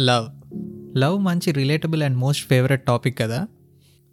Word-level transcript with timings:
Love. 0.00 0.26
Love 0.98 1.20
మంచి 1.20 1.52
relatable 1.52 2.02
and 2.02 2.16
most 2.16 2.48
favourite 2.48 2.86
topic 2.86 3.18
కదా. 3.18 3.46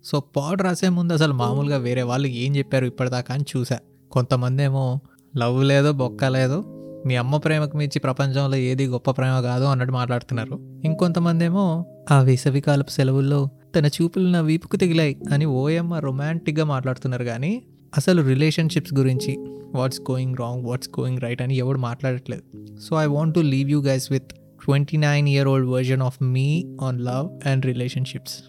so 0.04 0.20
pod 0.20 0.62
రాసే 0.62 0.90
ముందు 0.90 1.14
అసలు 1.14 1.34
మామూలుగా 1.34 1.78
వేరే 1.78 2.02
వాళ్ళు 2.02 2.28
ఏం 2.28 2.56
చెప్పారు 2.56 2.86
ఇప్పటిదాకా 2.86 3.34
అని 3.34 3.46
చూసా. 3.58 3.80
కొంతమంది 4.12 4.64
ఏమో 4.64 5.00
లవ్ 5.38 5.64
లేదో 5.64 5.92
బొక్క 5.92 6.26
లేదో 6.26 6.64
మీ 7.06 7.16
అమ్మ 7.16 7.38
ప్రేమకు 7.38 7.78
మించి 7.78 8.00
ప్రపంచంలో 8.00 8.58
ఏది 8.58 8.88
గొప్ప 8.88 9.12
ప్రేమ 9.12 9.42
కాదు 9.42 9.64
అన్నట్టు 9.64 9.94
మాట్లాడుతున్నారు. 9.94 10.82
ఇంకొంతమంది 10.86 11.46
ఏమో 11.46 11.86
ఆ 12.12 12.22
వేసవికాలపు 12.22 12.90
సెలవుల్లో 12.90 13.50
తన 13.76 13.86
చూపులు 13.86 14.30
నా 14.30 14.42
వీపుకు 14.42 14.76
తిగిలాయి 14.76 15.18
అని 15.32 15.46
ఓఎమ్మ 15.46 15.96
రొమాంటిక్గా 15.96 16.66
మాట్లాడుతున్నారు 16.66 17.24
కానీ 17.24 17.64
అసలు 17.98 18.22
రిలేషన్షిప్స్ 18.22 18.94
గురించి 18.94 19.38
what's 19.76 20.02
going 20.02 20.36
wrong 20.36 20.66
what's 20.66 20.90
going 21.00 21.20
right 21.20 21.42
అని 21.42 21.56
ఎవడు 21.56 21.78
మాట్లాడట్లేదు. 21.78 22.66
So 22.80 22.96
I 22.96 23.06
want 23.06 23.36
to 23.36 23.40
leave 23.40 23.70
you 23.70 23.82
guys 23.82 24.12
with 24.12 24.32
twenty 24.64 24.98
nine 24.98 25.30
year 25.30 25.48
old 25.48 25.70
version 25.70 26.02
of 26.02 26.24
me 26.24 26.76
on 26.82 27.00
love 27.02 27.48
and 27.48 27.66
relationships 27.66 28.44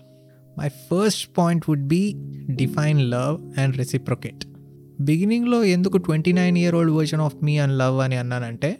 my 0.58 0.68
first 0.68 1.38
point 1.38 1.64
would 1.68 1.86
be 1.86 2.14
define 2.50 3.00
love 3.00 3.60
and 3.60 3.76
reciprocate 3.76 4.44
బిగినింగ్లో 5.00 5.64
ఎందుకు 5.64 5.98
twenty 5.98 6.32
nine 6.32 6.58
year 6.58 6.74
old 6.74 6.92
version 6.92 7.20
of 7.20 7.36
me 7.42 7.58
and 7.58 7.78
love 7.78 7.98
అని 7.98 8.16
అన్నానంటే 8.16 8.78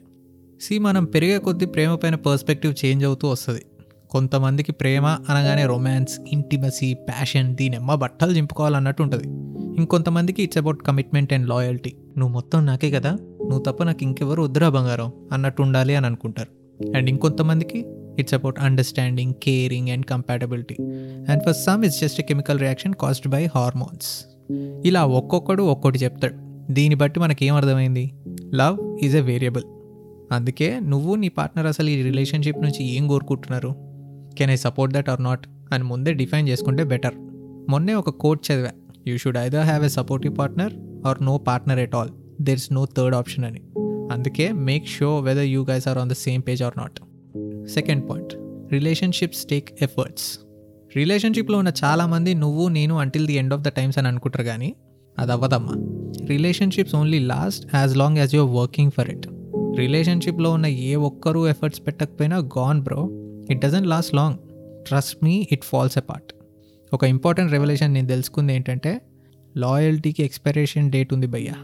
C 0.60 0.78
మనం 0.78 1.04
పెరిగే 1.04 1.38
కొద్దీ 1.38 1.66
ప్రేమ 1.66 1.94
పైన 1.94 2.14
perspective 2.14 2.74
change 2.84 3.04
అవుతూ 3.04 3.28
వస్తుంది. 3.28 3.62
కొంతమందికి 4.10 4.72
ప్రేమ 4.72 5.06
అనగానే 5.06 5.66
రొమాన్స్ 5.66 6.20
ఇంటిమసీ 6.32 6.94
ప్యాషన్ 6.94 7.56
దీని 7.56 7.76
అమ్మ 7.76 7.94
బట్టలు 7.94 8.32
చింపుకోవాలన్నట్టు 8.32 9.02
ఉంటుంది. 9.02 9.24
ఇంకొంతమందికి 9.76 10.42
it's 10.42 10.58
about 10.58 10.82
commitment 10.82 11.32
and 11.32 11.48
loyalty 11.48 11.92
నువ్వు 12.18 12.32
మొత్తం 12.34 12.66
నాకే 12.66 12.90
కదా 12.90 13.12
నువ్వు 13.40 13.62
తప్ప 13.62 13.82
నాకు 13.82 14.02
ఇంకెవరు 14.02 14.42
వద్దురా 14.42 14.68
బంగారం 14.68 15.12
అన్నట్టు 15.32 15.62
ఉండాలి 15.62 15.94
అని 15.94 16.06
అనుకుంటారు. 16.06 16.63
అండ్ 16.96 17.10
ఇంకొంతమందికి 17.10 17.84
it's 18.18 18.34
about 18.34 18.60
understanding 18.60 19.34
caring 19.42 19.88
and 19.88 20.06
compatibility 20.06 20.76
and 21.30 21.42
for 21.44 21.54
some 21.54 21.84
it's 21.84 22.00
just 22.00 22.22
chemical 22.22 22.60
reaction 22.60 22.94
caused 22.94 23.28
by 23.28 23.44
hormones 23.44 24.26
ఇలా 24.86 25.04
ఒక్కొక్కడు 25.04 25.62
ఒక్కొక్కటి 25.62 26.04
చెప్తాడు. 26.04 26.34
దీన్ని 26.72 26.94
బట్టి 26.94 27.20
మనకి 27.20 27.46
ఏం 27.46 27.54
అర్థమైంది? 27.54 28.12
లవ్ 28.54 29.04
ఈజ్ 29.04 29.16
ఎ 29.16 29.20
వేరియబుల్ 29.20 29.62
అందుకే 30.32 30.80
నువ్వు 30.80 31.14
నీ 31.14 31.28
పార్ట్నర్ 31.28 31.66
అసలు 31.66 31.88
ఈ 31.88 32.02
రిలేషన్షిప్ 32.02 32.62
నుంచి 32.62 32.84
ఏం 32.84 33.08
కోరుకుంటున్నారు? 33.08 33.74
Can 34.38 34.50
I 34.50 34.56
support 34.56 34.94
that 34.94 35.10
or 35.10 35.22
not 35.22 35.46
అని 35.72 35.84
ముందే 35.84 36.12
డిఫైన్ 36.12 36.48
చేసుకుంటే 36.48 36.84
బెటర్ 36.84 37.14
మొన్నే 37.68 37.94
ఒక 37.94 38.10
కోట్ 38.10 38.52
చదివా. 38.52 38.70
You 39.06 39.18
should 39.18 39.38
either 39.38 39.64
have 39.64 39.84
a 39.84 39.88
supportive 39.88 40.38
partner 40.38 40.72
or 41.06 41.24
no 41.24 41.38
partner 41.38 41.78
at 41.78 41.94
all 41.94 42.08
there 42.40 42.56
is 42.56 42.72
no 42.72 42.84
third 42.84 43.16
option 43.16 43.44
అని. 43.44 43.60
అందుకే 44.10 44.52
make 44.52 44.86
sure 44.86 45.18
whether 45.18 45.44
you 45.44 45.66
guys 45.70 45.88
are 45.88 45.98
on 45.98 46.10
the 46.10 46.12
same 46.12 46.42
page 46.48 46.62
or 46.62 46.72
not 46.78 47.00
second 47.68 48.10
point 48.10 48.34
relationships 48.72 49.44
take 49.46 49.82
efforts 49.82 50.38
రిలేషన్షిప్లో 50.96 51.58
ఉన్న 51.58 51.72
చాలామంది 51.84 52.34
నువ్వు 52.34 52.68
నేను 52.68 52.98
until 52.98 53.26
the 53.26 53.32
end 53.34 53.54
of 53.54 53.62
the 53.62 53.68
times 53.68 53.98
అని 53.98 54.08
అనుకుంటారు 54.08 54.44
కానీ 54.44 54.76
అది 55.18 55.32
అవ్వదమ్మా. 55.32 55.74
Relationships 56.28 56.94
only 56.94 57.18
last 57.18 57.74
as 57.74 57.96
long 57.96 58.18
as 58.18 58.34
you're 58.34 58.50
working 58.50 58.90
for 58.90 59.10
it 59.10 59.26
రిలేషన్షిప్లో 59.76 60.50
ఉన్న 60.50 60.66
ఏ 60.66 60.94
ఒక్కరూ 60.94 61.48
ఎఫర్ట్స్ 61.48 61.86
పెట్టకపోయినా 61.86 62.36
gone 62.36 62.82
bro 62.82 63.10
it 63.50 63.60
doesn't 63.60 63.86
last 63.86 64.14
long 64.14 64.38
trust 64.86 65.24
me 65.24 65.48
it 65.52 65.64
falls 65.64 65.98
apart 66.00 66.32
ఒక 66.94 67.04
ఇంపార్టెంట్ 67.04 67.52
రెవల్యూషన్ 67.52 67.94
నేను 67.94 68.08
తెలుసుకుంది 68.08 68.54
ఏంటంటే 68.54 69.00
లాయల్టీకి 69.56 70.22
ఎక్స్పైరేషన్ 70.22 70.90
డేట్ 70.90 71.14
ఉంది 71.14 71.26
భయ్యా. 71.26 71.54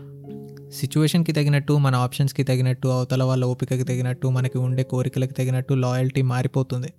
సిచ్యువేషన్కి 0.73 1.33
తగినట్టు 1.33 1.73
మన 1.73 1.95
ఆప్షన్స్కి 1.95 2.43
తగినట్టు 2.43 2.89
అవతల 2.89 3.23
వాళ్ళ 3.23 3.45
ఓపికకి 3.45 3.85
తగినట్టు 3.85 4.29
మనకి 4.29 4.59
ఉండే 4.59 4.83
కోరికలకు 4.83 5.33
తగినట్టు 5.33 5.75
లాయల్టీ 5.75 6.23
మారిపోతుంది. 6.23 6.93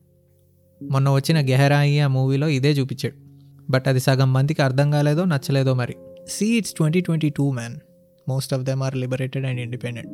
మొన్న 0.81 1.09
వచ్చిన 1.09 1.39
గెహరాయి 1.39 1.99
ఆ 1.99 2.07
మూవీలో 2.07 2.47
ఇదే 2.47 2.71
చూపించాడు. 2.71 3.13
బట్ 3.69 3.87
అది 3.87 3.99
సగం 3.99 4.33
మందికి 4.33 4.61
అర్థం 4.61 4.91
కాలేదో 4.91 5.23
నచ్చలేదో 5.23 5.73
మరి. 5.73 5.95
See 6.27 6.57
it's 6.57 6.73
twenty 6.73 7.01
twenty 7.01 7.29
two 7.29 7.51
man 7.51 7.75
most 8.29 8.53
of 8.53 8.63
them 8.63 8.83
are 8.83 8.95
liberated 8.95 9.45
and 9.45 9.59
independent 9.59 10.11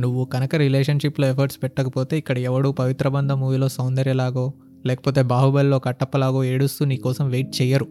నువ్వు 0.00 0.24
కనుక 0.24 0.54
రిలేషన్షిప్లో 0.54 1.28
ఎఫర్ట్స్ 1.28 1.58
పెట్టకపోతే 1.62 2.18
ఇక్కడ 2.18 2.38
ఎవడు 2.38 2.68
పవిత్రబంధ 2.68 3.32
మూవీలో 3.32 3.68
సౌందర్యలాగో 3.68 4.52
లేకపోతే 4.86 5.22
బాహుబలిలో 5.22 5.78
కట్టప్పలాగో 5.78 6.44
ఏడుస్తూ 6.44 6.84
నీకోసం 6.84 7.28
వెయిట్ 7.28 7.62
చేయరు 7.62 7.86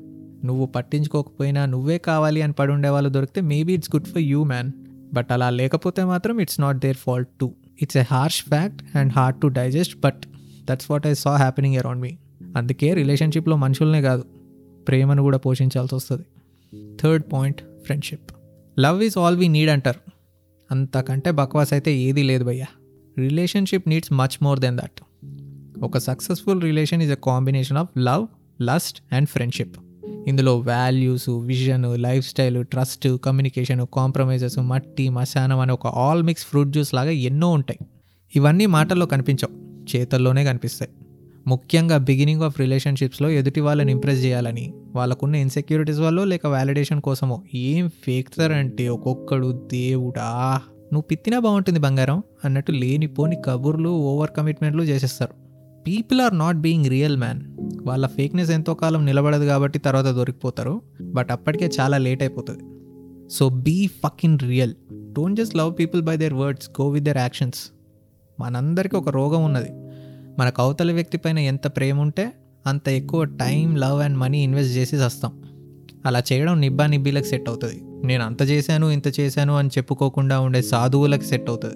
నువ్వు 0.46 0.66
పట్టించుకోకపోయినా 0.66 1.66
నువ్వే 1.66 1.98
కావాలి 1.98 2.42
అని 2.42 2.54
పడి 2.54 2.72
ఉండే 2.72 2.90
వాళ్ళు 2.90 3.10
దొరికితే 3.10 3.42
maybe 3.42 3.74
it's 3.74 3.96
good 3.96 4.08
for 4.08 4.22
you 4.22 4.44
man 4.44 4.72
but 5.14 5.28
అలా 5.32 5.50
లేకపోతే 5.50 6.04
మాత్రం 6.04 6.40
it's 6.40 6.60
not 6.60 6.78
their 6.78 6.98
fault 6.98 7.30
too 7.40 7.54
it's 7.82 7.98
a 7.98 8.04
harsh 8.12 8.44
fact 8.44 8.98
and 8.98 9.14
hard 9.14 9.42
to 9.42 9.48
digest 9.48 10.00
but 10.00 10.22
that's 10.70 10.92
what 10.92 11.08
I 11.08 11.14
saw 11.14 11.36
happening 11.36 11.76
around 11.76 12.02
me 12.02 12.18
అందుకే 12.58 12.94
రిలేషన్షిప్లో 12.94 13.56
మనుషులనే 13.56 14.02
కాదు 14.02 14.24
ప్రేమను 14.88 15.22
కూడా 15.22 15.38
పోషించాల్సి 15.38 15.96
వస్తుంది. 15.96 16.26
Third 17.02 17.24
point 17.34 17.62
friendship 17.84 18.32
love 18.80 19.04
is 19.04 19.18
all 19.18 19.38
we 19.38 19.48
need 19.48 19.70
అంటారు. 19.70 20.12
అంతకంటే 20.72 21.32
బక్వాస్ 21.32 21.74
అయితే 21.74 21.98
ఏదీ 21.98 22.24
లేదు 22.24 22.44
భయ్యా. 22.44 22.66
Relationship 23.18 23.90
needs 23.90 24.14
much 24.14 24.44
more 24.44 24.60
than 24.60 24.78
that 24.78 25.02
ఒక 25.82 25.98
successful 25.98 26.62
relation 26.62 27.02
is 27.02 27.12
a 27.12 27.16
combination 27.16 27.78
of 27.78 27.90
love 27.98 28.28
lust 28.62 29.14
and 29.14 29.30
friendship 29.30 29.78
ఇందులో 30.30 30.58
values 30.60 31.30
vision 31.30 31.86
lifestyle 32.28 32.66
trust 32.66 33.18
communication 33.24 33.86
compromises 33.94 34.60
మట్టి 34.60 35.10
మశానం 35.10 35.60
అనే 35.60 35.74
ఒక 35.74 35.88
ఆల్ 35.88 36.24
మిక్స్ 36.24 36.46
ఫ్రూట్ 36.46 36.70
జ్యూస్ 36.70 36.94
లాగా 36.94 37.10
ఎన్నో 37.10 37.50
ఉంటాయి. 37.50 37.88
ఇవన్నీ 38.36 38.66
మాటల్లో 38.66 39.06
కనిపించవు 39.06 39.86
చేతల్లోనే 39.96 40.46
కనిపిస్తాయి. 40.46 40.92
ముఖ్యంగా 41.48 41.98
బిగినింగ్ 41.98 42.42
ఆఫ్ 42.42 42.60
రిలేషన్షిప్స్లో 42.60 43.30
ఎదుటి 43.30 43.62
వాళ్ళని 43.62 43.92
ఇంప్రెస్ 43.92 44.26
చేయాలని 44.26 44.74
వాళ్ళకున్న 44.96 45.36
ఇన్సెక్యూరిటీస్ 45.36 46.00
వల్ల 46.00 46.24
లేక 46.24 46.48
వ్యాలిడేషన్ 46.48 47.02
కోసమో 47.02 47.42
ఏం 47.54 47.90
ఫేక్తారంటే 47.90 48.90
ఒక్కొక్కడు 48.90 49.70
దేవుడా 49.72 50.62
నువ్వు 50.94 51.02
పిత్తినా 51.02 51.40
బాగుంటుంది 51.40 51.80
బంగారం 51.80 52.24
అన్నట్టు 52.46 52.72
లేనిపోని 52.72 53.38
కబుర్లు 53.46 53.90
ఓవర్ 53.90 54.30
కమిట్మెంట్లు 54.38 54.84
చేసేస్తారు. 54.84 55.49
People 55.90 56.22
are 56.22 56.38
not 56.38 56.58
being 56.58 56.86
real 56.86 57.18
man. 57.18 57.42
వాళ్ళ 57.82 58.08
ఫేక్నెస్ 58.08 58.52
ఎంతో 58.52 58.74
కాలం 58.74 59.06
నిలబడదు 59.06 59.46
కాబట్టి 59.46 59.80
తర్వాత 59.80 60.06
దొరికిపోతారు 60.06 60.82
బట్ 61.02 61.32
అప్పటికే 61.32 61.70
చాలా 61.80 61.98
లేట్ 61.98 62.22
అయిపోతుంది. 62.22 62.64
So 63.30 63.50
be 63.50 63.88
fucking 64.24 64.40
real. 64.40 64.74
Don't 64.94 65.40
just 65.40 65.56
love 65.56 65.74
people 65.80 66.02
by 66.02 66.18
their 66.18 66.34
words 66.34 66.70
go 66.70 66.90
with 66.90 67.06
their 67.06 67.18
actions. 67.18 67.72
మనందరికీ 68.40 68.98
ఒక 68.98 69.10
రోగం 69.10 69.44
ఉన్నది. 69.44 69.70
మనకు 70.40 70.62
అవతల 70.62 70.92
వ్యక్తి 70.92 71.18
పైన 71.18 71.40
ఎంత 71.40 71.68
ప్రేమ 71.68 72.00
ఉంటే 72.00 72.32
అంత 72.68 72.90
ఎక్కువ 72.90 73.24
time 73.24 73.76
love 73.76 74.00
and 74.00 74.18
money 74.18 74.44
invest 74.44 74.78
చేసి 74.78 74.96
వస్తాం 74.96 75.44
అలా 76.06 76.24
చేయడం 76.34 76.62
నిబ్బా 76.62 76.86
నిబ్బీలకు 76.86 77.26
సెట్ 77.26 77.50
అవుతుంది. 77.50 78.08
నేను 78.08 78.26
అంత 78.26 78.42
చేశాను 78.42 78.92
ఇంత 78.92 79.20
చేశాను 79.20 79.58
అని 79.58 79.70
చెప్పుకోకుండా 79.78 80.40
ఉండే 80.40 80.62
సాధువులకు 80.62 81.24
సెట్ 81.24 81.50
అవుతుంది. 81.50 81.76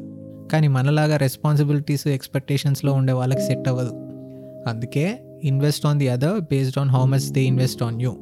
కానీ 0.52 0.68
మనలాగా 0.68 1.18
రెస్పాన్సిబిలిటీస్ 1.18 2.08
ఎక్స్పెక్టేషన్స్లో 2.08 2.94
ఉండే 2.94 3.14
వాళ్ళకి 3.14 3.42
సెట్ 3.42 3.68
అవ్వదు. 3.68 4.03
అందుకే 4.68 5.24
invest 5.44 5.86
on 5.86 6.00
the 6.00 6.08
other 6.08 6.40
based 6.40 6.80
on 6.80 6.90
how 6.90 7.06
much 7.06 7.32
they 7.32 7.44
invest 7.44 7.84
on 7.84 8.02
you 8.02 8.18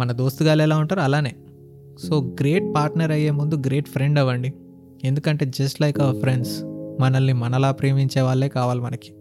మన 0.00 0.12
దోస్తుగాలు 0.12 0.62
ఎలా 0.62 0.76
ఉంటారో 0.76 1.02
అలానే. 1.02 1.34
సో 2.08 2.36
గ్రేట్ 2.40 2.74
పార్ట్నర్ 2.76 3.10
అయ్యే 3.10 3.30
ముందు 3.30 3.54
గ్రేట్ 3.54 3.88
ఫ్రెండ్ 3.88 4.18
అవ్వండి. 4.18 4.52
ఎందుకంటే 5.04 5.46
జస్ట్ 5.46 5.82
లైక్ 5.82 6.00
అవర్ 6.00 6.16
ఫ్రెండ్స్ 6.16 6.62
మనల్ని 7.00 7.32
మనలా 7.32 7.70
ప్రేమించే 7.70 8.20
వాళ్ళే 8.20 8.48
కావాలి 8.48 8.80
మనకి. 8.80 9.12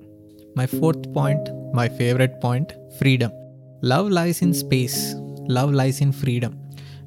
My 0.57 0.65
fourth 0.65 1.15
point 1.15 1.75
my 1.75 1.87
favourite 1.87 2.43
point 2.43 2.71
freedom 2.97 3.31
love 3.85 4.11
lies 4.11 4.43
in 4.43 4.53
space 4.53 5.15
love 5.51 5.73
lies 5.73 6.01
in 6.01 6.11
freedom 6.11 6.53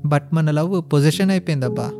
but 0.06 0.28
మన 0.32 0.50
లవ్ 0.50 0.82
పొజిషన్ 0.92 1.31
అయిపోయిందబ్బా 1.31 1.91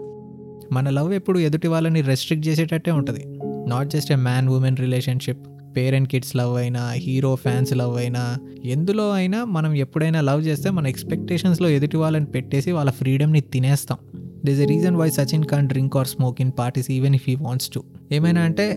మన 0.73 0.91
లవ్ 0.91 1.15
ఎప్పుడు 1.15 1.39
ఎదుటి 1.39 1.69
వాళ్ళని 1.69 2.01
రెస్ట్రిక్ట్ 2.01 2.49
చేసేటట్టే 2.49 2.91
ఉంటుంది. 2.91 3.25
Not 3.69 3.91
just 3.91 4.13
a 4.13 4.17
man 4.17 4.49
woman 4.49 4.77
relationship 4.77 5.49
parent 5.77 6.09
kids 6.09 6.37
love 6.37 6.57
అయినా 6.57 6.91
హీరో 6.93 7.35
ఫ్యాన్స్ 7.35 7.77
లవ్ 7.77 7.97
అయినా 7.97 8.39
ఎందులో 8.65 9.11
అయినా 9.11 9.45
మనం 9.45 9.75
ఎప్పుడైనా 9.75 10.21
లవ్ 10.21 10.43
చేస్తే 10.43 10.71
మన 10.71 10.87
ఎక్స్పెక్టేషన్స్లో 10.87 11.69
ఎదుటి 11.69 11.97
వాళ్ళని 11.97 12.25
పెట్టేసి 12.25 12.73
వాళ్ళ 12.73 12.91
ఫ్రీడమ్ని 12.91 13.41
తినేస్తాం. 13.41 13.99
This 14.45 14.61
a 14.61 14.65
reason 14.65 14.97
why 14.97 15.11
Sachin 15.11 15.45
can't 15.45 15.69
drink 15.69 15.97
or 15.97 16.07
smoke 16.07 16.41
in 16.41 16.53
parties 16.59 16.91
even 16.91 17.15
if 17.15 17.25
he 17.29 17.35
wants 17.35 17.69
to 17.69 17.85
ఏమైనా 18.13 18.41
అంటే 18.41 18.71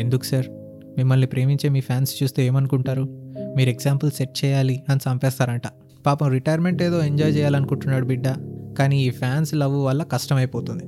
ఎందుకు 0.00 0.24
సార్? 0.24 0.46
మిమ్మల్ని 0.96 1.26
ప్రేమించే 1.26 1.68
మీ 1.68 1.80
ఫ్యాన్స్ 1.80 2.22
చూస్తే 2.22 2.46
ఏమనుకుంటారు? 2.46 3.08
మీరు 3.56 3.70
ఎగ్జాంపుల్ 3.70 4.10
సెట్ 4.10 4.44
చేయాలి 4.44 4.82
అని 4.88 5.00
చంపేస్తారంట. 5.10 5.62
పాపం 6.06 6.30
రిటైర్మెంట్ 6.30 6.82
ఏదో 6.82 7.02
ఎంజాయ్ 7.02 7.36
చేయాలనుకుంటున్నాడు 7.36 8.04
బిడ్డ. 8.04 8.24
కానీ 8.78 9.04
ఈ 9.04 9.10
ఫ్యాన్స్ 9.10 9.54
లవ్ 9.54 9.84
వల్ల 9.84 10.02
కష్టమైపోతుంది. 10.02 10.84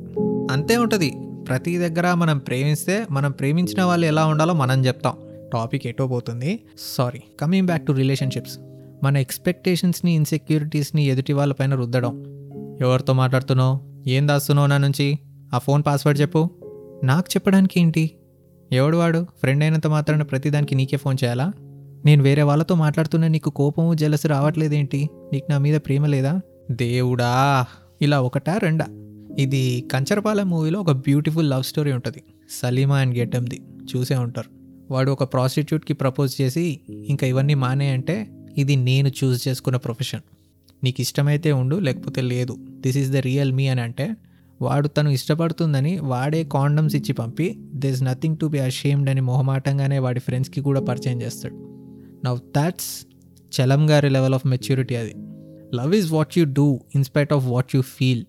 అంతే 0.53 0.77
ఉంటుంది. 0.77 1.13
ప్రతి 1.49 1.79
దగ్గర 1.79 2.15
మనం 2.15 2.39
ప్రేమిస్తే 2.39 3.07
మనం 3.11 3.31
ప్రేమించిన 3.31 3.83
వాళ్ళు 3.83 4.07
ఎలా 4.07 4.27
ఉండాలో 4.27 4.55
మనం 4.55 4.87
చెప్తాం. 4.87 5.13
టాపిక్ 5.53 5.87
ఎటో 5.87 6.07
పోతుంది. 6.07 6.65
Sorry 6.79 7.23
coming 7.41 7.67
back 7.67 7.87
to 7.87 7.93
relationships 7.93 8.59
మన 9.05 9.17
ఎక్స్పెక్టేషన్స్ని 9.17 10.13
ఇన్సెక్యూరిటీస్ని 10.15 11.05
ఎదుటి 11.05 11.33
వాళ్ళపైన 11.33 11.75
రుద్దడం. 11.75 12.25
ఎవరితో 12.81 13.13
మాట్లాడుతున్నావు? 13.13 14.09
ఏం 14.09 14.29
దాస్తున్నావు 14.29 14.69
నా 14.69 14.79
నుంచి? 14.79 15.19
ఆ 15.55 15.59
ఫోన్ 15.59 15.83
పాస్వర్డ్ 15.87 16.21
చెప్పు. 16.21 16.51
నాకు 17.05 17.27
చెప్పడానికి 17.31 17.81
ఏంటి? 17.81 18.11
ఎవడు 18.73 18.97
వాడు? 18.97 19.27
ఫ్రెండ్ 19.39 19.65
అయినంత 19.65 19.87
మాత్రాన 19.87 20.23
ప్రతిదానికి 20.23 20.75
నీకే 20.75 20.97
ఫోన్ 20.97 21.17
చేయాలా? 21.25 21.53
నేను 22.05 22.23
వేరే 22.23 22.43
వాళ్ళతో 22.43 22.75
మాట్లాడుతున్నా 22.75 23.29
నీకు 23.29 23.51
కోపము 23.51 23.95
జలసి 23.95 24.29
రావట్లేదేంటి? 24.29 25.09
నీకు 25.33 25.47
నా 25.51 25.59
మీద 25.59 25.81
ప్రేమ 25.87 26.07
లేదా? 26.07 26.41
దేవుడా! 26.71 27.65
ఇలా 28.03 28.21
ఒకటా 28.21 28.57
రెండా? 28.57 28.87
ఇది 29.39 29.89
కంచరపాల 29.93 30.43
మూవీలో 30.43 30.81
ఒక 30.81 30.91
బ్యూటిఫుల్ 30.91 31.51
లవ్ 31.51 31.65
స్టోరీ 31.65 31.93
ఉంటుంది. 31.93 32.23
సలీమా 32.51 32.99
అండ్ 32.99 33.19
గెడ్డమ్ది 33.19 33.63
చూసే 33.97 34.17
ఉంటారు. 34.17 34.56
వాడు 34.91 35.11
ఒక 35.11 35.33
ప్రాస్టిట్యూట్కి 35.33 35.95
ప్రపోజ్ 35.95 36.41
చేసి 36.41 36.81
ఇంకా 36.91 37.27
ఇవన్నీ 37.27 37.55
మానే 37.55 37.89
అంటే 37.89 38.29
ఇది 38.59 38.77
నేను 38.77 39.09
చూస్ 39.09 39.49
చేసుకున్న 39.49 39.77
ప్రొఫెషన్. 39.77 40.21
నీకు 40.85 41.01
ఇష్టమైతే 41.01 41.53
ఉండు 41.53 41.77
లేకపోతే 41.77 42.21
లేదు. 42.21 42.57
This 42.61 42.97
is 42.97 43.13
the 43.13 43.17
real 43.17 43.53
me 43.53 43.69
అని 43.69 43.81
అంటే 43.81 44.17
వాడు 44.63 44.89
తను 44.89 45.09
ఇష్టపడుతుందని 45.09 45.99
వాడే 46.01 46.45
కాండమ్స్ 46.45 46.95
ఇచ్చి 46.95 47.13
పంపి 47.13 47.61
this 47.75 48.03
nothing 48.03 48.37
to 48.37 48.47
be 48.47 48.59
ashamed 48.59 49.11
అని 49.11 49.21
మొహమాటంగానే 49.21 49.99
వాడి 49.99 50.21
ఫ్రెండ్స్కి 50.21 50.61
కూడా 50.61 50.81
పరిచయం 50.81 51.23
చేస్తాడు. 51.23 51.55
నవ్ 52.25 52.39
దాట్స్ 52.57 53.07
చలం 53.61 53.91
గారి 53.91 54.09
లెవెల్ 54.09 54.35
ఆఫ్ 54.35 54.47
మెచ్యూరిటీ 54.47 54.95
అది. 54.95 55.15
Love 55.75 55.95
is 55.95 56.13
what 56.13 56.39
you 56.39 56.45
do 56.45 56.81
in spite 56.95 57.33
of 57.33 57.45
what 57.45 57.77
you 57.77 57.83
feel 57.83 58.25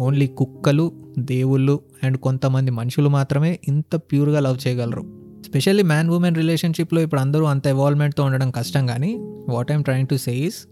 only 0.00 0.26
కుక్కలు 0.26 0.92
దేవుళ్ళు 1.18 1.80
అండ్ 2.04 2.16
కొంతమంది 2.16 2.70
మనుషులు 2.70 3.08
మాత్రమే 3.08 3.58
ఇంత 3.68 3.96
ప్యూర్గా 3.96 4.40
లవ్ 4.40 4.66
చేయగలరు. 4.66 5.17
స్పెషల్లీ 5.44 5.82
మ్యాన్ 5.82 6.10
ఉమెన్ 6.10 6.34
రిలేషన్షిప్లో 6.34 7.00
ఇప్పుడు 7.00 7.20
అందరూ 7.20 7.44
అంత 7.44 7.66
ఇవాల్వ్మెంట్తో 7.66 8.24
ఉండడం 8.24 8.50
కష్టం 8.50 8.86
కానీ 8.86 9.16
what 9.48 9.72
I'm 9.72 9.84
trying 9.84 10.08
to 10.08 10.14
say 10.16 10.36
is 10.36 10.66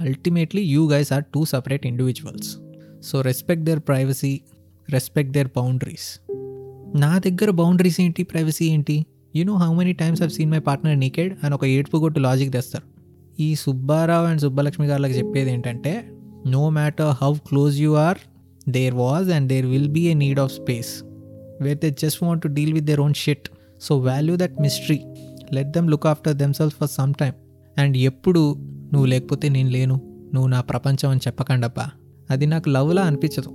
ultimately 0.00 0.62
you 0.62 0.90
guys 0.90 1.12
are 1.12 1.24
two 1.24 1.44
separate 1.44 1.86
individuals 1.86 2.56
so 3.02 3.20
respect 3.20 3.64
their 3.64 3.80
privacy 3.80 4.40
respect 4.90 5.32
their 5.32 5.48
boundaries 5.56 6.20
నా 6.96 7.18
దగ్గర 7.18 7.50
బౌండరీస్ 7.50 8.00
ఏంటి 8.00 8.22
ప్రైవసీ 8.22 8.66
ఏంటి? 8.66 9.06
You 9.36 9.44
know 9.44 9.52
how 9.52 9.74
many 9.74 9.92
times 9.92 10.22
have 10.22 10.30
seen 10.30 10.50
my 10.50 10.58
partner 10.58 10.98
naked 10.98 11.36
అని 11.42 11.54
ఒక 11.54 11.64
ఏడుపు 11.64 11.96
కొట్టు 11.96 12.20
logic 12.20 12.52
తెస్తారు. 12.52 12.84
ఈ 13.40 13.54
సుబ్బారావు 13.54 14.26
అండ్ 14.26 14.40
సుబ్బలక్ష్మి 14.40 14.86
గారికి 14.86 15.18
చెప్పేది 15.18 15.50
ఏంటంటే 15.50 16.04
no 16.46 16.68
matter 16.68 17.10
how 17.22 17.34
close 17.34 17.80
you 17.80 17.94
are 17.94 18.18
there 18.68 18.94
was 18.94 19.30
and 19.30 19.48
there 19.48 19.66
will 19.66 19.88
be 19.88 20.00
a 20.00 20.14
need 20.14 20.40
of 20.40 20.52
space 20.52 21.02
where 21.60 21.78
they 21.78 21.90
just 21.90 22.22
want 22.22 22.42
to 22.42 22.48
deal 22.48 22.72
with 22.72 22.84
their 22.84 23.00
own 23.00 23.14
shit 23.14 23.48
so 23.80 23.98
value 23.98 24.36
that 24.36 24.60
mystery 24.60 25.00
let 25.52 25.70
them 25.70 25.90
look 25.90 26.06
after 26.06 26.36
themselves 26.36 26.76
for 26.80 26.88
some 26.88 27.14
time 27.14 27.34
and 27.80 27.96
ఎప్పుడు 27.96 28.56
నువ్వు 28.92 29.06
లేకపోతే 29.06 29.48
నేను 29.48 29.70
లేను. 29.70 30.00
నువ్వు 30.34 30.48
నా 30.48 30.60
ప్రపంచం 30.60 31.08
అని 31.08 31.20
చెప్పకండబ్బా. 31.26 31.86
అది 32.30 32.46
నాకు 32.46 32.68
లవ్లా 32.68 33.02
అనిపించదు. 33.02 33.50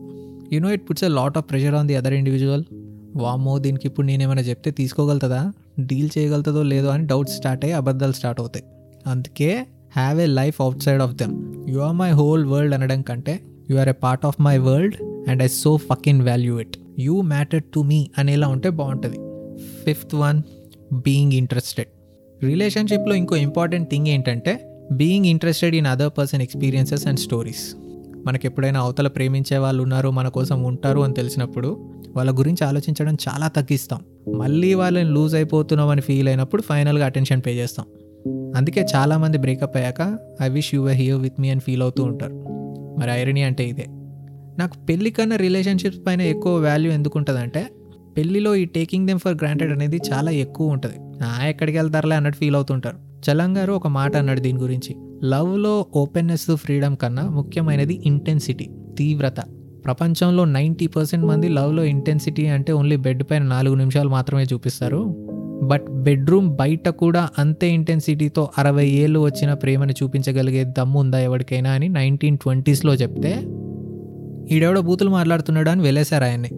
You 0.54 0.60
know 0.60 0.70
it 0.72 0.90
puts 0.90 1.04
a 1.04 1.08
lot 1.08 1.38
of 1.38 1.50
pressure 1.50 1.76
on 1.76 1.88
the 1.88 1.96
other 1.96 2.14
individual 2.14 2.64
వామో 3.16 3.60
దీనికి 3.60 3.88
ఇప్పుడు 3.88 4.08
నేనేమైనా 4.08 4.42
చెప్తే 4.42 4.72
తీసుకోగలుగుతుందా? 4.72 5.54
డీల్ 5.80 6.10
చేయగలుగుతుందో 6.18 6.64
లేదో 6.64 6.88
అని 6.88 7.08
డౌట్స్ 7.08 7.36
స్టార్ట్ 7.36 7.66
అయ్యి 7.66 7.78
అబద్ధాలు 7.78 8.12
స్టార్ట్ 8.12 8.40
అవుతాయి. 8.40 8.66
అందుకే 9.08 9.66
have 9.96 10.22
a 10.22 10.26
life 10.26 10.62
outside 10.82 11.02
of 11.02 11.16
them 11.16 11.66
you 11.70 11.80
are 11.80 11.96
my 11.96 12.12
whole 12.12 12.46
world 12.46 12.76
అనడం 12.76 13.02
కంటే 13.02 13.40
you 13.70 13.78
are 13.78 13.90
a 13.90 13.92
part 13.92 14.26
of 14.26 14.42
my 14.42 14.58
world 14.58 14.96
and 15.30 15.44
I 15.44 15.48
so 15.48 15.78
fucking 15.78 16.22
value 16.22 16.60
it 16.60 16.78
you 17.00 17.22
matter 17.22 17.64
to 17.74 17.80
me 17.80 18.10
అనేలా 18.18 18.48
ఉంటే 18.48 18.70
బాగుంటుంది. 18.70 19.18
Fifth 19.86 20.16
one 20.16 20.42
being 20.94 21.34
interested 21.34 21.88
రిలేషన్షిప్లో 22.44 23.16
ఇంకో 23.16 23.36
important 23.36 23.90
thing 23.90 24.08
ఏంటంటే 24.08 24.72
being 24.92 25.26
interested 25.26 25.76
in 25.76 25.88
other 25.88 26.12
person 26.18 26.42
experiences 26.42 27.08
and 27.08 27.20
stories 27.20 27.76
మనకి 28.28 28.48
ఎప్పుడైనా 28.48 28.80
అవతల 28.80 29.08
ప్రేమించే 29.08 29.58
వాళ్ళు 29.58 29.84
ఉన్నారు 29.84 30.10
మన 30.10 30.28
కోసం 30.28 30.64
ఉంటారు 30.64 31.00
అని 31.00 31.14
తెలిసినప్పుడు 31.14 31.92
వాళ్ళ 32.16 32.40
గురించి 32.40 32.68
ఆలోచించడం 32.68 33.14
చాలా 33.14 33.48
తగ్గిస్తాం. 33.48 34.02
మళ్ళీ 34.38 34.74
వాళ్ళని 34.74 35.10
లూజ్ 35.10 35.36
అయిపోతున్నాం 35.36 35.90
అని 35.90 36.02
ఫీల్ 36.02 36.28
అయినప్పుడు 36.28 36.62
ఫైనల్గా 36.62 37.06
అటెన్షన్ 37.06 37.42
పే 37.46 37.52
చేస్తాం. 37.52 37.86
అందుకే 38.56 38.86
చాలామంది 38.96 39.38
బ్రేకప్ 39.38 39.78
అయ్యాక 39.78 40.18
I 40.42 40.50
wish 40.50 40.76
you 40.76 40.88
here 40.88 41.22
with 41.22 41.42
me 41.42 41.50
అని 41.50 41.60
ఫీల్ 41.60 41.82
అవుతూ 41.82 42.04
ఉంటారు. 42.04 42.34
మరి 43.00 43.12
ఐరనీ 43.12 43.42
అంటే 43.42 43.64
ఇదే. 43.66 43.86
నాకు 44.60 44.86
పెళ్ళి 44.90 45.12
కన్నా 45.12 45.36
రిలేషన్షిప్స్ 45.36 46.00
పైన 46.08 46.22
ఎక్కువ 46.22 46.64
వాల్యూ 46.64 46.92
ఎందుకు 46.92 47.20
ఉంటుందంటే 47.20 47.68
పెళ్ళిలో 48.18 48.56
ఈ 48.56 48.66
టేకింగ్ 48.66 49.08
దెమ్ 49.08 49.20
ఫర్ 49.20 49.36
గ్రాంటెడ్ 49.36 49.72
అనేది 49.72 50.02
చాలా 50.14 50.32
ఎక్కువ 50.32 50.72
ఉంటుంది. 50.72 50.96
ఆ 51.24 51.46
ఎక్కడికి 51.48 51.78
వెళ్తారులే 51.78 52.16
అన్నట్టు 52.16 52.40
ఫీల్ 52.40 52.56
అవుతుంటారు. 52.56 52.96
చలం 52.96 53.58
గారు 53.58 53.74
ఒక 53.74 53.88
మాట 53.88 54.18
అన్నాడు 54.18 54.40
దీని 54.40 54.60
గురించి. 54.60 54.96
లవ్లో 55.24 55.86
ఓపెన్నెస్ 55.96 56.56
ఫ్రీడమ్ 56.56 56.96
కన్నా 56.96 57.30
ముఖ్యమైనది 57.30 58.02
ఇంటెన్సిటీ 58.06 58.70
తీవ్రత. 58.98 59.36
ప్రపంచంలో 59.86 60.46
నైంటీ 60.46 60.88
పర్సెంట్ 60.88 61.26
మంది 61.26 61.50
లవ్లో 61.50 61.84
ఇంటెన్సిటీ 61.84 62.46
అంటే 62.46 62.74
ఓన్లీ 62.74 62.96
బెడ్ 62.96 63.24
పైన 63.24 63.44
నాలుగు 63.44 63.76
నిమిషాలు 63.76 64.10
మాత్రమే 64.10 64.44
చూపిస్తారు. 64.54 65.26
బట్ 65.64 65.86
బెడ్రూమ్ 65.90 66.56
బయట 66.56 66.90
కూడా 66.90 67.30
అంతే 67.40 67.70
ఇంటెన్సిటీతో 67.70 68.50
అరవై 68.58 68.88
ఏళ్ళు 68.88 69.20
వచ్చిన 69.20 69.54
ప్రేమను 69.54 69.92
చూపించగలిగే 69.92 70.64
దమ్ము 70.64 71.00
ఉందా 71.00 71.20
ఎవరికైనా 71.20 71.72
అని 71.72 71.90
నైన్టీన్ 71.90 72.38
ట్వంటీస్లో 72.38 72.94
చెప్తే 72.94 73.42
ఈడెవడో 74.56 74.82
బూతులు 74.82 75.10
మాట్లాడుతున్నాడు 75.10 75.70
అని 75.70 75.82
వెళ్ళేశారు 75.82 76.24
ఆయన్ని. 76.24 76.50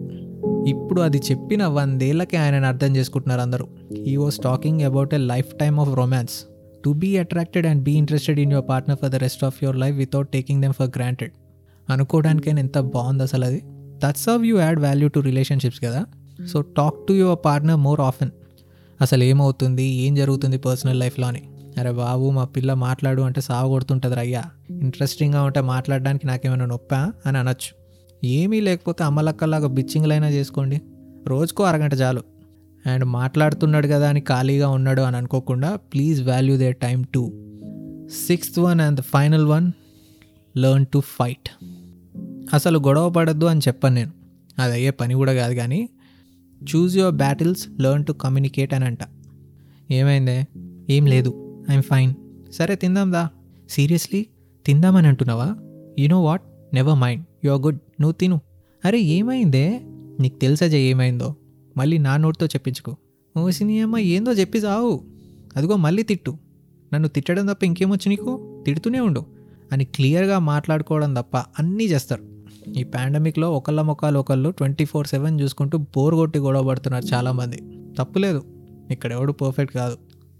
ఇప్పుడు 0.68 1.00
అది 1.00 1.18
చెప్పిన 1.18 1.66
వందేళ్ళకి 1.66 2.36
ఆయనను 2.36 2.66
అర్థం 2.66 2.96
చేసుకుంటున్నారు 2.96 3.40
అందరూ. 3.40 3.68
He 3.92 4.16
was 4.16 4.38
talking 4.38 4.80
about 4.80 5.14
a 5.14 5.16
lifetime 5.54 5.80
of 5.80 5.94
romance 5.94 6.32
to 6.84 6.90
be 6.90 7.16
attracted 7.16 7.66
and 7.66 7.82
be 7.82 7.92
interested 7.92 8.40
in 8.40 8.52
your 8.52 8.68
partner 8.68 8.98
for 9.02 9.10
the 9.10 9.14
rest 9.14 9.44
of 9.44 9.64
your 9.64 9.76
life 9.76 9.96
without 9.96 10.28
taking 10.28 10.62
them 10.62 10.72
for 10.72 10.88
granted 10.88 11.30
అనుకోవడానికైనా 11.90 12.60
ఎంత 12.60 12.78
బాగుంది 12.78 13.22
అసలు 13.22 13.44
అది. 13.44 13.62
That's 13.98 14.28
of 14.28 14.42
you 14.42 14.58
add 14.58 14.80
value 14.80 15.08
to 15.08 15.20
relationships 15.20 15.80
కదా. 15.84 16.04
So 16.52 16.60
talk 16.60 17.06
to 17.08 17.12
your 17.12 17.38
partner 17.44 17.76
more 17.76 18.00
often 18.00 18.30
అసలు 19.00 19.24
ఏమవుతుంది? 19.24 19.82
ఏం 19.82 20.14
జరుగుతుంది 20.14 20.58
personal 20.58 21.00
లైఫ్లో 21.00 21.26
అని 21.26 21.42
అరే 21.78 21.90
బాబు 21.90 22.30
మా 22.30 22.44
పిల్ల 22.44 22.74
మాట్లాడు 22.74 23.22
అంటే 23.22 23.40
సాగు 23.40 23.68
కొడుతుంటుంది 23.68 24.16
రయ్యా 24.16 24.44
ఇంట్రెస్టింగ్గా 24.70 25.42
ఉంటే 25.42 25.60
మాట్లాడడానికి 25.60 26.26
నాకేమైనా 26.26 26.66
నొప్పా? 26.66 27.12
అని 27.26 27.38
అనొచ్చు. 27.38 27.77
ఏమీ 28.24 28.60
లేకపోతే 28.60 29.04
అమలక్కలాగా 29.04 29.68
బిచ్చింగ్లైనా 29.68 30.28
చేసుకోండి. 30.28 30.80
రోజుకో 31.26 31.64
అరగంట 31.64 31.94
చాలు. 31.94 32.22
అండ్ 32.86 33.04
మాట్లాడుతున్నాడు 33.04 33.86
కదా 33.86 34.08
అని 34.08 34.20
ఖాళీగా 34.20 34.68
ఉన్నాడు 34.68 35.02
అని 35.02 35.16
అనుకోకుండా 35.16 35.76
please 35.76 36.22
value 36.22 36.56
their 36.56 36.72
time 36.72 37.04
too. 37.14 37.32
Sixth 38.26 38.58
one 38.58 38.80
and 38.80 39.00
final 39.00 39.46
one 39.46 39.72
learn 40.56 40.86
to 40.86 41.00
fight. 41.00 41.64
అసలు 42.54 42.78
గొడవ 42.78 43.10
పడద్దు 43.10 43.44
అని 43.44 43.60
చెప్పను 43.60 43.94
నేను. 43.94 44.12
అది 44.58 44.72
అయ్యే 44.72 44.90
పని 44.90 45.14
కూడా 45.14 45.32
కాదు 45.32 45.54
కానీ 45.54 45.88
choose 46.62 46.96
your 46.96 47.14
battles 47.14 47.68
learn 47.80 48.04
to 48.04 48.12
communicate 48.12 48.74
అని 48.74 48.84
అంట. 48.84 48.98
ఏమైందే? 49.90 50.46
ఏం 50.90 51.06
లేదు. 51.06 51.56
I'm 51.70 51.82
fine. 51.82 52.14
సరే 52.52 52.76
తిందాందా 52.76 53.28
సీరియస్లీ? 53.70 54.26
తిందామని 54.66 55.06
అంటున్నావా? 55.06 55.56
You 55.98 56.08
know 56.08 56.22
what? 56.22 56.42
Never 56.74 56.98
mind 56.98 57.24
you 57.44 57.52
are 57.52 57.62
good 57.62 57.78
నువ్వు 58.00 58.12
తిను. 58.12 58.40
అరే 58.84 59.00
ఏమైందే? 59.00 59.80
నీకు 60.20 60.38
తెలుసా 60.38 60.66
జయ 60.66 60.80
ఏమైందో? 60.80 61.34
మళ్ళీ 61.76 61.98
నా 61.98 62.16
నోటితో 62.16 62.46
చెప్పించుకో. 62.46 62.96
ఓ 63.38 63.48
అమ్మ 63.48 63.98
ఏందో 63.98 64.32
చెప్పి 64.32 64.60
సావు. 64.60 65.00
అదిగో 65.56 65.76
మళ్ళీ 65.76 66.02
తిట్టు. 66.02 66.38
నన్ను 66.94 67.08
తిట్టడం 67.08 67.46
తప్ప 67.46 67.64
ఇంకేమొచ్చు 67.64 68.08
నీకు? 68.08 68.62
తిడుతూనే 68.66 69.00
ఉండు. 69.00 69.26
అని 69.72 69.84
క్లియర్గా 69.84 70.38
మాట్లాడుకోవడం 70.38 71.14
తప్ప 71.14 71.36
అన్నీ 71.36 71.84
చేస్తారు. 71.84 72.24
ఈ 72.76 72.84
పాండమిక్లో 72.84 73.52
ఒకళ్ళ 73.52 73.80
మొక్కలు 73.80 74.18
ఒకళ్ళు 74.18 74.50
ట్వంటీ 74.50 74.84
ఫోర్ 74.84 75.06
సెవెన్ 75.06 75.40
చూసుకుంటూ 75.40 75.78
బోర్ 75.78 76.14
కొట్టి 76.14 76.38
గొడవ 76.38 76.68
పడుతున్నారు 76.68 77.04
చాలామంది. 77.04 77.62
తప్పులేదు 77.98 78.42
ఇక్కడ 78.90 79.12
ఎవడు 79.12 79.32
పర్ఫెక్ట్ 79.32 79.74
కాదు. 79.74 79.96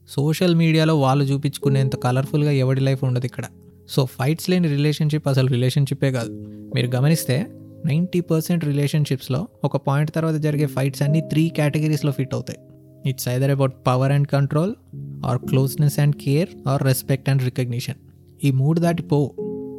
సోషల్ 0.08 0.54
మీడియాలో 0.54 1.00
వాళ్ళు 1.00 1.24
చూపించుకునేంత 1.24 1.96
కలర్ఫుల్గా 1.96 2.50
ఎవడి 2.50 2.80
లైఫ్ 2.80 3.04
ఉండదు 3.04 3.26
ఇక్కడ. 3.26 3.44
సో 3.88 4.04
ఫైట్స్ 4.04 4.50
లేని 4.50 4.68
రిలేషన్షిప్ 4.68 5.28
అసలు 5.28 5.48
రిలేషన్షిప్పే 5.48 6.10
కాదు. 6.10 6.32
మీరు 6.74 6.86
గమనిస్తే 6.86 7.46
నైంటీ 7.86 8.20
పర్సెంట్ 8.20 8.64
రిలేషన్షిప్స్లో 8.64 9.48
ఒక 9.64 9.76
పాయింట్ 9.76 10.10
తర్వాత 10.10 10.34
జరిగే 10.34 10.66
ఫైట్స్ 10.66 11.02
అన్నీ 11.02 11.20
త్రీ 11.20 11.48
కేటగిరీస్లో 11.48 12.12
ఫిట్ 12.12 12.34
అవుతాయి. 12.34 12.58
It's 13.10 13.28
either 13.28 13.50
about 13.50 13.72
power 13.86 14.12
and 14.12 14.28
control 14.28 14.74
or 15.26 15.38
closeness 15.38 15.98
and 15.98 16.16
care 16.16 16.68
or 16.68 16.82
respect 16.82 17.28
and 17.28 17.42
recognition. 17.42 17.94
ఈ 18.44 18.50
మూడు 18.50 18.80
దాటి 18.80 19.02
పోవు. 19.02 19.34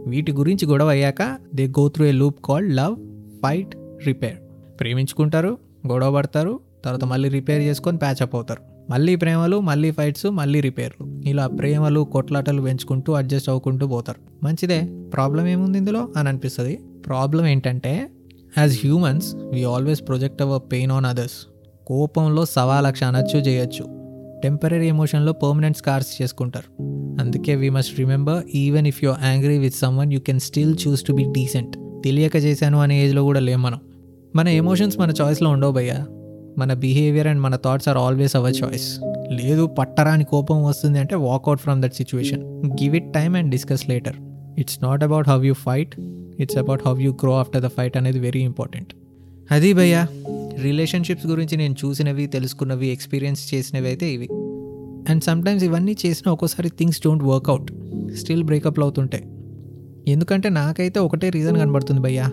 వీటి 0.07 0.31
గురించి 0.31 0.67
గొడవ 0.67 0.89
అయ్యాక 0.89 1.37
they 1.55 1.67
go 1.67 1.87
through 1.87 2.05
a 2.05 2.11
loop 2.11 2.45
called 2.45 2.75
love 2.75 2.95
fight 3.43 3.75
repair. 4.05 4.37
ప్రేమించుకుంటారు 4.79 5.57
గొడవ 5.87 6.15
పడతారు 6.15 6.59
తర్వాత 6.85 7.03
మళ్ళీ 7.03 7.29
రిపేర్ 7.29 7.61
చేసుకొని 7.61 7.97
ప్యాచప్ 7.97 8.35
అవుతారు. 8.35 8.68
మళ్ళీ 8.89 9.15
ప్రేమలు 9.15 9.59
మళ్ళీ 9.59 9.91
ఫైట్స్ 9.91 10.25
మళ్ళీ 10.25 10.61
రిపేర్లు 10.61 11.21
ఇలా 11.25 11.47
ప్రేమలు 11.47 11.99
కొట్లాటలు 11.99 12.61
పెంచుకుంటూ 12.61 13.13
అడ్జస్ట్ 13.13 13.49
అవ్వుకుంటూ 13.49 13.87
పోతారు. 13.87 14.45
మంచిదే. 14.45 14.81
ప్రాబ్లం 15.13 15.47
ఏముంది 15.47 15.77
ఇందులో? 15.77 16.09
అని 16.17 16.29
అనిపిస్తుంది. 16.29 16.79
ప్రాబ్లం 17.05 17.45
ఏంటంటే 17.45 18.09
as 18.57 18.73
humans 18.73 19.35
we 19.35 19.63
always 19.63 20.01
project 20.07 20.41
our 20.41 20.71
pain 20.71 20.91
on 20.91 21.05
others 21.05 21.47
కోపంలో 21.87 22.45
సవా 22.45 22.81
లక్ష 22.81 23.03
అనొచ్చు 23.03 23.39
చేయొచ్చు. 23.39 23.85
టెంపరీ 24.43 24.87
ఎమోషన్లో 24.87 25.33
పర్మనెంట్ 25.33 25.77
స్కార్స్ 25.77 26.21
చేసుకుంటారు. 26.21 26.83
అందుకే 27.21 27.55
we 27.55 27.69
must 27.69 27.99
remember 27.99 28.43
even 28.55 28.87
if 28.87 29.03
you 29.03 29.13
angry 29.23 29.57
with 29.57 29.75
someone 29.75 30.13
you 30.13 30.19
can 30.19 30.39
still 30.39 30.75
choose 30.87 31.03
to 31.03 31.13
be 31.13 31.23
decent 31.23 32.03
తెలియక 32.03 32.35
చేశాను 32.35 32.79
అనే 32.79 33.05
ఏజ్లో 33.05 33.23
కూడా 33.23 33.39
లేం 33.39 33.61
మనం. 33.61 33.79
మన 34.35 34.47
ఎమోషన్స్ 34.47 34.99
మన 34.99 35.13
చాయిస్లో 35.21 35.49
ఉండవు 35.49 35.71
భయ్యా. 35.71 36.05
మన 36.59 36.73
బిహేవియర్ 36.73 37.27
అండ్ 37.27 37.41
మన 37.41 37.55
thoughts 37.55 37.89
are 37.89 37.97
always 37.97 38.35
our 38.35 38.53
choice 38.63 38.87
లేదు 39.31 39.65
పట్టరాని 39.65 40.23
కోపం 40.23 40.63
వస్తుంది 40.63 40.99
అంటే 40.99 41.15
walk out 41.15 41.61
from 41.61 41.81
that 41.81 41.93
situation 41.93 42.43
give 42.65 42.95
it 42.95 43.13
time 43.13 43.35
and 43.35 43.51
discuss 43.51 43.89
later 43.89 44.15
it's 44.57 44.83
not 44.83 45.03
about 45.03 45.29
how 45.29 45.43
you 45.43 45.53
fight 45.53 45.95
it's 46.39 46.57
about 46.57 46.87
how 46.87 46.99
you 46.99 47.11
grow 47.11 47.33
after 47.39 47.63
the 47.63 47.67
fight 47.67 47.97
అనేది 47.97 48.19
very 48.19 48.43
important 48.43 48.93
అది 49.51 49.73
భయ్యా 49.73 50.07
relationships 50.61 51.27
గురించి 51.27 51.57
నేను 51.57 51.75
చూసినవి 51.85 52.27
తెలుసుకున్నవి 52.27 52.87
ఎక్స్పీరియన్స్ 52.87 53.53
చేసినవి 53.53 53.87
అయితే 53.87 54.13
ఇవి. 54.13 54.27
అండ్ 55.11 55.23
సమ్టైమ్స్ 55.23 55.63
ఇవన్నీ 55.63 55.95
చేసిన 56.05 56.31
ఒక్కోసారి 56.31 56.69
things 56.69 56.99
don't 56.99 57.23
work out 57.23 57.71
still 58.15 58.43
బ్రేకప్లు 58.43 58.83
అవుతుంటాయి. 58.83 59.23
ఎందుకంటే 60.07 60.49
నాకైతే 60.49 60.99
ఒకటే 60.99 61.29
రీజన్ 61.29 61.57
కనబడుతుంది 61.57 62.01
భయ్యా. 62.01 62.29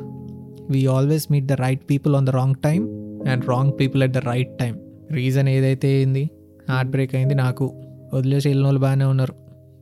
We 0.71 0.87
always 0.87 1.26
meet 1.30 1.47
the 1.47 1.52
right 1.52 1.80
people 1.90 2.16
on 2.16 2.26
the 2.26 2.30
wrong 2.30 2.54
time 2.64 2.96
and 3.26 3.49
wrong 3.49 3.73
people 3.80 4.02
at 4.02 4.12
the 4.12 4.18
right 4.18 4.59
time 4.59 4.78
reason 5.12 5.49
ఏదైతే 5.49 5.97
అయింది 5.97 6.30
హార్ట్ 6.71 6.90
బ్రేక్ 6.90 7.14
అయింది 7.14 7.35
నాకు. 7.35 7.83
వదిలేసి 8.14 8.49
వెళ్ళిన 8.49 8.66
వాళ్ళు 8.66 8.80
బాగానే 8.80 9.04
ఉన్నారు. 9.04 9.35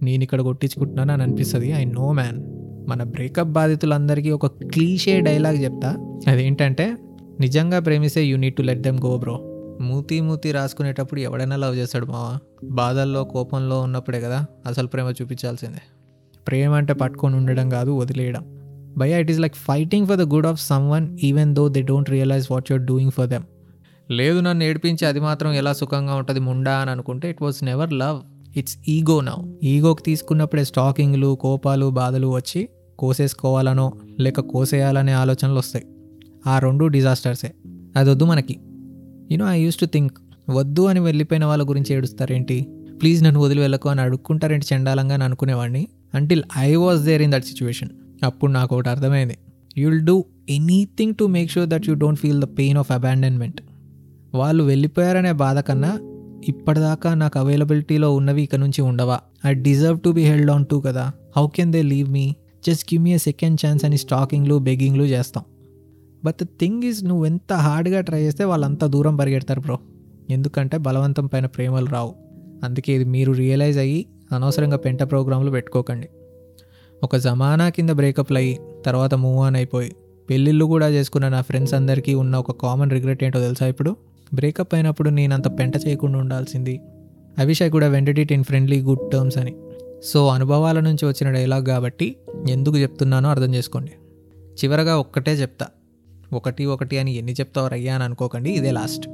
నేను 0.02 0.22
ఇక్కడ 0.22 0.40
కొట్టించుకుంటున్నాను 0.40 1.12
అని 1.12 1.22
అనిపిస్తుంది. 1.22 1.70
ఐ 1.70 1.84
నో 1.84 2.12
మ్యాన్ 2.12 2.42
మన 2.88 3.02
బ్రేకప్ 3.02 3.48
బాధితులందరికీ 3.48 4.30
ఒక 4.30 4.46
క్లీషే 4.46 5.20
డైలాగ్ 5.20 5.56
చెప్తా. 5.56 6.20
అదేంటంటే 6.28 6.96
నిజంగా 7.40 7.78
ప్రేమిస్తే 7.78 8.24
you 8.24 8.36
need 8.36 8.54
to 8.54 8.62
let 8.62 8.80
them 8.80 8.98
go 9.06 9.18
bro 9.18 9.50
మూతి 9.80 10.20
మూతి 10.20 10.52
రాసుకునేటప్పుడు 10.52 11.20
ఎవడైనా 11.20 11.56
లవ్ 11.56 11.76
చేస్తాడు 11.76 12.06
మావా? 12.06 12.38
బాధల్లో 12.70 13.24
కోపంలో 13.24 13.80
ఉన్నప్పుడే 13.80 14.20
కదా 14.20 14.46
అసలు 14.66 14.86
ప్రేమ 14.86 15.12
చూపించాల్సిందే. 15.22 15.82
ప్రేమ 16.48 16.72
అంటే 16.72 16.92
పట్టుకొని 16.92 17.36
ఉండడం 17.36 17.68
కాదు 17.68 17.90
వదిలేయడం. 17.90 18.63
భయ 18.98 19.20
it 19.20 19.30
is 19.30 19.40
like 19.40 19.54
fighting 19.54 20.06
for 20.06 20.18
the 20.18 20.22
good 20.22 20.46
of 20.46 20.60
someone 20.90 21.18
even 21.22 21.54
though 21.54 21.68
they 21.68 21.82
don't 21.82 22.10
realise 22.10 22.46
what 22.50 22.72
you're 22.72 22.80
doing 22.80 23.10
for 23.10 23.28
them 23.28 23.42
లేదు 24.10 24.40
నన్ను 24.40 24.64
ఏడిపించి 24.64 25.06
అది 25.06 25.20
మాత్రం 25.20 25.52
ఎలా 25.52 25.72
సుఖంగా 25.72 26.14
ఉంటుంది 26.14 26.40
ముండా 26.40 26.76
అని 26.76 26.90
అనుకుంటే 26.90 27.30
it 27.30 27.42
was 27.42 27.64
never 27.64 27.92
love 27.92 28.20
it's 28.58 28.76
ego 28.88 29.20
now 29.20 29.52
ఈగోకి 29.62 30.02
తీసుకున్నప్పుడే 30.02 30.64
స్టాకింగ్లు 30.64 31.38
కోపాలు 31.40 31.90
బాధలు 31.90 32.26
వచ్చి 32.26 32.68
కోసేసుకోవాలనో 32.98 33.92
లేక 34.20 34.40
కోసేయాలనే 34.40 35.12
ఆలోచనలు 35.12 35.54
వస్తాయి. 35.54 35.84
ఆ 36.46 36.58
రెండు 36.58 36.84
డిజాస్టర్సే 36.84 37.52
అది 37.96 38.10
వద్దు 38.10 38.24
మనకి. 38.24 38.60
You know 39.30 39.50
I 39.50 39.62
used 39.62 39.76
to 39.76 39.86
think 39.86 40.18
వద్దు 40.50 40.86
అని 40.86 41.00
వెళ్ళిపోయిన 41.00 41.44
వాళ్ళ 41.44 41.68
గురించి 41.68 41.94
ఏడుస్తారేంటి? 41.94 42.66
ప్లీజ్ 43.02 43.24
నన్ను 43.24 43.40
వదిలి 43.40 43.60
వెళ్ళకు 43.60 43.88
అని 43.88 44.00
అడుక్కుంటారేంటి 44.00 44.74
చండాలంగా 44.74 45.14
అని 45.14 45.24
అనుకునేవాడిని 45.24 45.88
until 46.14 46.42
I 46.58 46.74
was 46.74 47.02
there 47.02 47.22
in 47.22 47.32
that 47.32 47.44
situation 47.44 47.88
అప్పుడు 48.24 48.52
నాకు 48.52 48.74
ఒకటి 48.74 48.88
అర్థమైంది. 48.88 49.36
You 49.78 49.90
will 49.90 50.04
do 50.04 50.24
anything 50.50 51.14
to 51.14 51.24
make 51.24 51.50
sure 51.50 51.68
that 51.68 51.88
you 51.88 51.94
don't 51.94 52.20
feel 52.20 52.40
the 52.40 52.44
pain 52.44 52.78
of 52.78 52.92
abandonment 52.92 53.60
వాళ్ళు 54.34 54.64
వెళ్ళిపోయారనే 54.64 55.32
బాధ 55.32 55.58
కన్నా 55.58 56.00
ఇప్పటిదాకా 56.48 57.14
నాకు 57.14 57.38
అవైలబిలిటీలో 57.38 58.14
ఉన్నవి 58.14 58.42
ఇక 58.42 58.54
నుంచి 58.54 58.82
ఉండవా? 58.82 59.20
I 59.46 59.54
deserve 59.54 60.00
to 60.00 60.10
be 60.10 60.22
held 60.22 60.50
on 60.50 60.66
to 60.70 60.76
కదా. 60.86 61.12
How 61.36 61.48
can 61.48 61.72
they 61.72 61.82
leave 61.82 62.08
me 62.08 62.34
just 62.66 62.94
give 62.94 63.02
me 63.02 63.14
a 63.14 63.18
second 63.18 63.66
chance 63.66 63.84
అని 63.84 63.98
స్టాకింగ్లు 63.98 64.58
బెగ్గింగ్లు 64.58 65.04
చేస్తాం. 65.04 65.44
బట్ 66.24 66.34
ద 66.42 66.46
థింగ్ 66.60 66.82
ఈజ్ 66.82 67.04
నువ్వు 67.04 67.26
ఎంత 67.26 67.52
హార్డ్గా 67.52 68.00
ట్రై 68.00 68.22
చేస్తే 68.22 68.44
వాళ్ళంత 68.44 68.84
దూరం 68.84 69.16
పరిగెడతారు 69.16 69.60
బ్రో 69.60 69.78
ఎందుకంటే 70.30 70.78
బలవంతం 70.78 71.26
పైన 71.26 71.46
ప్రేమలు 71.46 71.86
రావు. 71.86 72.14
అందుకే 72.64 72.92
ఇది 72.92 73.04
మీరు 73.04 73.32
రియలైజ్ 73.32 73.78
అయ్యి 73.78 74.06
అనవసరంగా 74.32 74.76
పెంట 74.76 75.02
ప్రోగ్రాంలు 75.02 75.50
పెట్టుకోకండి. 75.50 76.08
ఒక 77.04 77.16
జమానా 77.16 77.68
కింద 77.68 77.90
బ్రేకప్లు 77.90 78.38
అయ్యి 78.38 78.58
తర్వాత 78.86 79.14
మూవ్ 79.14 79.44
ఆన్ 79.44 79.56
అయిపోయి. 79.56 79.96
పెళ్ళిళ్ళు 80.30 80.64
కూడా 80.64 80.88
చేసుకున్న 80.88 81.28
నా 81.28 81.40
ఫ్రెండ్స్ 81.40 81.74
అందరికీ 81.74 82.14
ఉన్న 82.14 82.36
ఒక 82.36 82.62
కామన్ 82.62 82.90
రిగ్రెట్ 82.90 83.24
ఏంటో 83.24 83.40
తెలుసా 83.40 83.66
ఇప్పుడు? 83.66 83.96
బ్రేకప్ 84.34 84.74
అయినప్పుడు 84.74 85.10
నేను 85.10 85.34
అంత 85.34 85.58
పెంట 85.58 85.76
చేయకుండా 85.76 86.18
ఉండాల్సింది. 86.18 86.80
ఐ 87.40 87.44
విష్ 87.44 87.62
ఐ 87.62 87.68
కూడా 87.68 87.88
wanted 87.88 88.18
it 88.18 88.32
in 88.32 88.44
friendly 88.44 88.80
good 88.80 89.10
terms 89.10 89.38
అని. 89.38 89.54
సో 90.04 90.28
అనుభవాల 90.28 90.80
నుంచి 90.80 91.06
వచ్చిన 91.06 91.30
డైలాగ్ 91.30 91.66
కాబట్టి 91.66 92.16
ఎందుకు 92.50 92.76
చెప్తున్నానో 92.76 93.28
అర్థం 93.28 93.54
చేసుకోండి. 93.54 93.92
చివరగా 94.42 94.98
ఒక్కటే 94.98 95.32
చెప్తా. 95.32 95.66
ఒకటి 96.32 96.64
ఒకటి 96.64 96.98
అని 96.98 97.14
ఎన్ని 97.14 97.32
చెప్తావు 97.32 97.68
రయ్యా 97.68 97.94
అని 97.94 98.04
అనుకోకండి 98.04 98.50
ఇదే 98.50 98.70
లాస్ట్ 98.70 99.08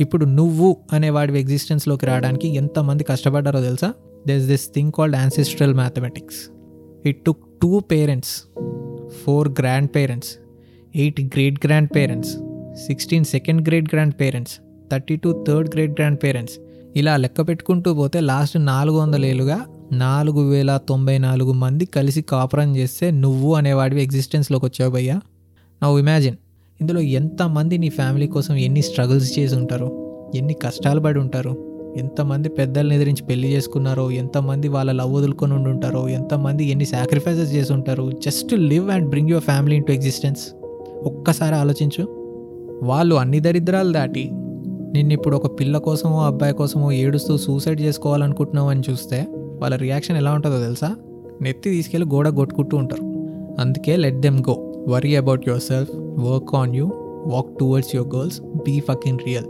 ఇప్పుడు 0.00 0.24
నువ్వు 0.24 0.76
అనే 0.92 1.10
వాడి 1.10 1.40
ఎగ్జిస్టెన్స్లోకి 1.40 2.06
రావడానికి 2.06 2.48
ఎంతమంది 2.48 3.04
కష్టపడ్డారో 3.04 3.60
తెలుసా? 3.60 3.94
There's 4.26 4.44
this 4.44 4.74
thing 4.74 4.92
called 4.92 5.16
ancestral 5.16 5.74
mathematics 5.74 6.55
it 7.06 7.24
took 7.24 7.38
two 7.62 7.80
parents 7.80 8.58
four 9.24 9.48
grandparents 9.96 10.30
eight 10.96 11.20
great 11.20 11.66
grandparents 11.96 12.32
sixteen 12.86 13.24
second 13.24 13.68
great 13.68 13.94
grandparents 14.20 14.54
thirty 14.92 15.16
two 15.16 15.44
third 15.48 15.74
great 15.74 15.92
grandparents 16.22 16.58
ఇలా 16.96 17.16
లెక్క 17.16 17.48
పెట్టుకుంటూ 17.48 17.94
పోతే 17.94 18.20
లాస్ట్ 18.20 18.66
నాలుగు 18.66 18.96
వందల 18.96 19.24
ఏళ్ళుగా 19.24 19.66
నాలుగు 19.92 20.50
వేల 20.50 20.80
తొంభై 20.88 21.18
నాలుగు 21.18 21.52
మంది 21.52 21.84
కలిసి 21.84 22.22
కాపురం 22.22 22.76
చేస్తే 22.76 23.10
నువ్వు 23.10 23.54
అనేవాడివి 23.54 24.02
ఎగ్జిస్టెన్స్లోకి 24.02 24.66
వచ్చావు 24.66 24.92
భయ్యా. 24.92 25.20
నవ్వు 25.82 25.98
ఇమాజిన్ 25.98 26.36
ఇందులో 26.80 27.00
ఎంతమంది 27.00 27.78
నీ 27.78 27.88
ఫ్యామిలీ 27.88 28.26
కోసం 28.26 28.54
ఎన్ని 28.54 28.82
స్ట్రగుల్స్ 28.82 29.38
చేసి 29.38 29.54
ఉంటారు? 29.54 30.12
ఎన్ని 30.34 30.54
కష్టాలు 30.54 31.00
పడి 31.00 31.18
ఉంటారు? 31.18 31.75
ఎంతమంది 31.96 32.48
పెద్దల్ని 32.48 32.94
ఎదిరించి 32.94 33.26
పెళ్ళి 33.26 33.48
చేసుకున్నారో 33.48 34.10
ఎంతమంది 34.10 34.68
వాళ్ళ 34.68 34.92
లవ్ 34.92 35.14
వదులుకొని 35.14 35.52
ఉండి 35.52 35.70
ఉంటారో 35.70 36.08
ఎంతమంది 36.08 36.64
ఎన్ని 36.64 36.84
సాక్రిఫైసెస్ 36.84 37.54
చేసి 37.54 37.72
ఉంటారు 37.72 38.10
just 38.10 38.54
live 38.54 38.90
and 38.90 39.08
bring 39.08 39.28
your 39.28 39.44
family 39.44 39.76
into 39.76 39.92
existence 39.92 40.40
ఒక్కసారి 41.04 41.54
ఆలోచించు. 41.54 42.08
వాళ్ళు 42.82 43.14
అన్ని 43.14 43.40
దరిద్రాలు 43.40 43.92
దాటి 43.92 44.30
నిన్ను 44.92 45.12
ఇప్పుడు 45.12 45.36
ఒక 45.36 45.60
పిల్ల 45.60 45.78
కోసమో 45.78 46.24
అబ్బాయి 46.24 46.54
కోసమో 46.54 46.92
ఏడుస్తూ 46.92 47.36
సూసైడ్ 47.36 47.80
చేసుకోవాలనుకుంటున్నావు 47.80 48.70
అని 48.70 48.82
చూస్తే 48.90 49.26
వాళ్ళ 49.32 49.76
రియాక్షన్ 49.76 50.16
ఎలా 50.16 50.32
ఉంటుందో 50.32 50.62
తెలుసా? 50.62 50.96
నెత్తి 51.42 51.70
తీసుకెళ్ళి 51.70 52.08
గోడ 52.08 52.28
కొట్టుకుంటూ 52.28 52.76
ఉంటారు. 52.76 53.02
అందుకే 53.60 53.96
let 53.96 54.20
them 54.20 54.38
go 54.38 54.84
worry 54.88 55.16
about 55.16 55.48
yourself 55.62 55.90
work 55.96 56.54
on 56.54 56.76
you 56.76 56.90
walk 57.26 57.58
towards 57.60 57.96
your 57.96 58.16
girls 58.16 58.40
be 58.40 58.80
fucking 58.80 59.18
real 59.26 59.44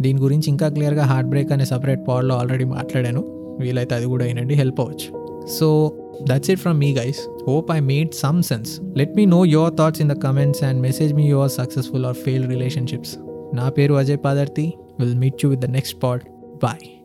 దీని 0.00 0.20
గురించి 0.20 0.50
ఇంకా 0.50 0.68
క్లియర్గా 0.68 1.04
హార్ట్ 1.04 1.28
బ్రేక్ 1.28 1.52
అనే 1.52 1.64
సపరేట్ 1.64 2.08
పాడ్లో 2.08 2.34
ఆల్రెడీ 2.34 2.64
మాట్లాడాను. 2.64 3.24
వీలైతే 3.60 3.94
అది 3.94 4.06
కూడా 4.06 4.24
అయినండి 4.24 4.54
హెల్ప్ 4.54 4.80
అవ్వచ్చు. 4.80 5.08
So 5.58 5.92
that's 6.22 6.50
it 6.50 6.60
from 6.60 6.78
me 6.78 6.94
guys 6.94 7.20
hope 7.48 7.70
I 7.70 7.80
made 7.80 8.12
some 8.14 8.42
sense 8.42 8.80
let 8.96 9.16
me 9.16 9.24
know 9.26 9.44
your 9.44 9.74
thoughts 9.74 10.00
in 10.00 10.10
the 10.10 10.12
comments 10.12 10.62
and 10.64 10.80
message 10.80 11.14
me 11.14 11.28
your 11.28 11.50
successful 11.50 12.06
or 12.06 12.14
fail 12.14 12.48
relationships 12.48 13.18
నా 13.54 13.68
పేరు 13.68 13.94
Ajay 13.94 14.18
Padarthi 14.24 14.74
will 15.00 15.14
meet 15.14 15.44
you 15.44 15.50
with 15.50 15.60
the 15.60 15.64
next 15.64 16.02
pod 16.02 16.20
bye 16.62 16.95